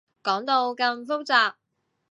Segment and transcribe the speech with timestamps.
[0.23, 1.53] 講到咁複雜